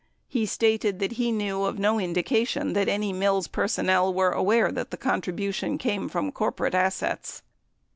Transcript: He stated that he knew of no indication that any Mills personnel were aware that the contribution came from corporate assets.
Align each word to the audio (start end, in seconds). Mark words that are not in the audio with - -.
He 0.27 0.47
stated 0.47 0.97
that 0.97 1.11
he 1.11 1.31
knew 1.31 1.61
of 1.65 1.77
no 1.77 1.99
indication 1.99 2.73
that 2.73 2.89
any 2.89 3.13
Mills 3.13 3.47
personnel 3.47 4.11
were 4.11 4.31
aware 4.31 4.71
that 4.71 4.89
the 4.89 4.97
contribution 4.97 5.77
came 5.77 6.09
from 6.09 6.31
corporate 6.31 6.73
assets. 6.73 7.43